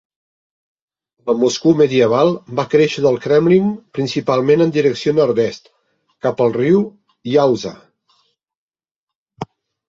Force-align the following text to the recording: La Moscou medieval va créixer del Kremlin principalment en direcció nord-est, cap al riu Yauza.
La 1.29 1.33
Moscou 1.41 1.73
medieval 1.81 2.31
va 2.59 2.65
créixer 2.71 3.03
del 3.07 3.19
Kremlin 3.25 3.67
principalment 3.97 4.65
en 4.65 4.73
direcció 4.79 5.13
nord-est, 5.19 5.69
cap 6.27 6.43
al 6.47 6.57
riu 6.57 6.81
Yauza. 7.35 7.77